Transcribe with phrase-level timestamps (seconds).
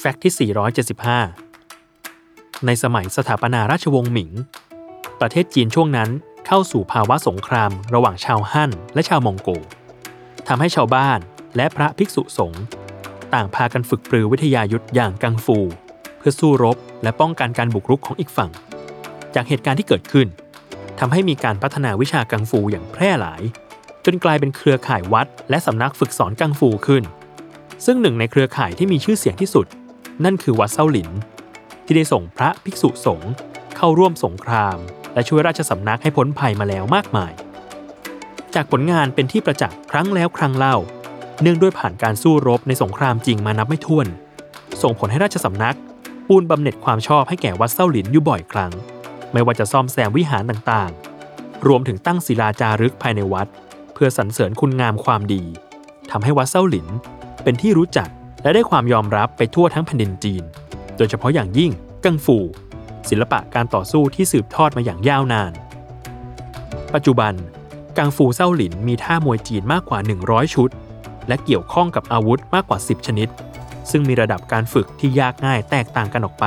[0.00, 0.50] แฟกต์ที่
[1.54, 4.32] 475 ในสมัยสถาปนาราชวงศ์หมิง
[5.20, 6.10] ประเทศจีนช่วงนั้น
[6.46, 9.48] เข้าสู่ภาวะสงครามระหว่างชาวฮั่นและชาวมองโก
[10.48, 11.18] ทำให้ชาวบ้าน
[11.56, 12.64] และพระภิกษุสงฆ์
[13.34, 15.58] ต่างพากันฝึกปรือวิทยายุทธอย่างกังฟู
[16.18, 18.50] เพื่อสู้รบและป้องกันการบุกรุกของอีกฝั่ง
[19.34, 20.28] จากเหตุการณ์ที่เกิดขึ้น
[20.98, 23.42] ทำให้มีการพัฒนาวิชากังฟูอย่างแพร่หลาย
[24.04, 27.04] จนกลายเป็นเครือข่ายวัด และสำนักฝึกสอนกังฟูขึ้น
[27.84, 29.66] ซึ่งหนึ่งในเครือข่ายที่มีชื่อเสียงที่สุด
[30.24, 31.10] นั่นคือวัดเซาหลิน
[31.84, 33.32] ที่ได้ส่งพระภิกษุสงฆ์
[33.76, 34.76] เข้าร่วมสงคราม
[35.14, 37.32] และช่วยราชสำนักให้พ้นภัยมาแล้วมากมาย
[38.54, 40.76] จากผลงานเป็นที่ประจักษ์ครั้งแล้วครั้งเล่า
[41.42, 44.06] เนื่องด้วยผ่านการสู้รบในสงครามจริงมานับไม่ถ้วน
[44.82, 45.76] ส่งผลให้ราชสำนัก
[46.28, 48.72] ปูนบำเหน็จความชอบให้แก่วัดเซาหลินอยู่บ่อยครั้ง
[49.32, 53.48] ไม่ว่าจะซ่อมแซมวิหารต่างๆ รวมถึงตั้งศิลาจารึกภายในวัด
[53.94, 55.42] เพื่อสรรเสริญคุณงามความดี
[56.10, 56.86] ทำให้วัดเซาหลิน
[57.42, 58.08] เป็นที่รู้จัก
[58.46, 60.42] และได้ความยอมรับไปทั่วทั้งแผ่นดินจีน
[60.96, 61.70] โดยเฉพาะอย่างยิ่ง
[62.04, 62.38] กังฟู
[63.08, 65.52] ศิลปะการต่อสู้ที่สืบทอดมาอย่างยาวนาน
[66.94, 67.32] ปัจจุบัน
[67.98, 70.70] กังฟูเซาหลินมีท่ามวยจีนมากกว่า 100 ชุด
[71.28, 73.28] และเกี่ยวข้องกับอาวุธมากกว่า 10 ชนิด
[73.90, 76.44] ซึ่งมีระดับการฝึกที่ยากง่ายแตกต่างกันออกไป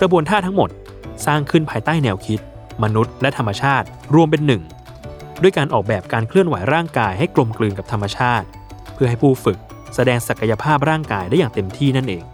[0.00, 0.70] กระบวนท่าทั้งหมด
[1.26, 2.40] สร้างขึ้นภายใต้แนวคิด
[2.82, 4.62] มนุษย์และธรรมชาติรวมเป็นหนึ่ง
[5.42, 8.46] ด้วยการออกแบบการเคลื่อนไหวร่างกายให้กลมกลืนกับธรรมชาติ
[8.94, 9.58] เพื่อให้ผู้ฝึก
[9.94, 12.24] แสดงศักยภาพร่างกายได้อย่างเต็มที่นั่นเอง